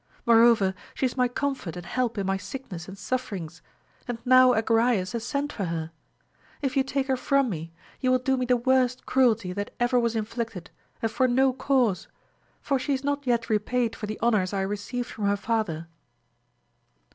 Moreover 0.25 0.73
she 0.95 1.05
is 1.05 1.15
my 1.15 1.27
comfort 1.27 1.75
and 1.75 1.85
help 1.85 2.17
in 2.17 2.25
my 2.25 2.35
sickness 2.35 2.87
and 2.87 2.97
sufferings, 2.97 3.61
and 4.07 4.17
now 4.25 4.51
Agrayes 4.53 5.11
has 5.13 5.23
sent 5.23 5.53
for 5.53 5.65
her! 5.65 5.91
If 6.59 6.75
you 6.75 6.81
take 6.81 7.05
her 7.05 7.15
from 7.15 7.51
me, 7.51 7.71
you 7.99 8.09
will 8.09 8.17
do 8.17 8.35
me 8.35 8.47
the 8.47 8.57
worst 8.57 9.05
cruelty 9.05 9.53
that 9.53 9.75
ever 9.79 9.99
was 9.99 10.15
inflicted, 10.15 10.71
and 11.03 11.11
* 11.11 11.11
for 11.11 11.27
no 11.27 11.53
cause; 11.53 12.07
for 12.63 12.79
she 12.79 12.95
is 12.95 13.03
not 13.03 13.27
yet 13.27 13.47
repaid 13.47 13.95
for 13.95 14.07
the 14.07 14.19
honours 14.23 14.53
I 14.53 14.61
received 14.61 15.05
from 15.07 15.25
her 15.25 15.37
father. 15.37 15.87